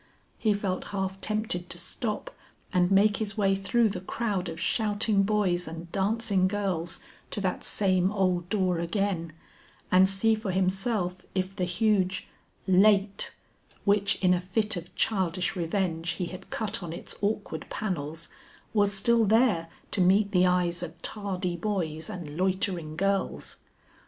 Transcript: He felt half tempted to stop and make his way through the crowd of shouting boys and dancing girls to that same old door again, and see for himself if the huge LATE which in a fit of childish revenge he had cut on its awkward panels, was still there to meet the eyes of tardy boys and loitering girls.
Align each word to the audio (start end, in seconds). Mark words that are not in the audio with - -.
He 0.39 0.55
felt 0.55 0.85
half 0.85 1.21
tempted 1.21 1.69
to 1.69 1.77
stop 1.77 2.35
and 2.73 2.89
make 2.89 3.17
his 3.17 3.37
way 3.37 3.53
through 3.53 3.89
the 3.89 4.01
crowd 4.01 4.49
of 4.49 4.59
shouting 4.59 5.21
boys 5.21 5.67
and 5.67 5.91
dancing 5.91 6.47
girls 6.47 7.01
to 7.29 7.39
that 7.41 7.63
same 7.63 8.11
old 8.11 8.49
door 8.49 8.79
again, 8.79 9.31
and 9.91 10.09
see 10.09 10.33
for 10.33 10.49
himself 10.49 11.23
if 11.35 11.55
the 11.55 11.65
huge 11.65 12.27
LATE 12.65 13.35
which 13.85 14.15
in 14.23 14.33
a 14.33 14.41
fit 14.41 14.75
of 14.75 14.95
childish 14.95 15.55
revenge 15.55 16.13
he 16.13 16.25
had 16.25 16.49
cut 16.49 16.81
on 16.81 16.91
its 16.93 17.13
awkward 17.21 17.67
panels, 17.69 18.27
was 18.73 18.91
still 18.91 19.23
there 19.25 19.67
to 19.91 20.01
meet 20.01 20.31
the 20.31 20.47
eyes 20.47 20.81
of 20.81 20.99
tardy 21.03 21.55
boys 21.55 22.09
and 22.09 22.37
loitering 22.37 22.95
girls. 22.95 23.57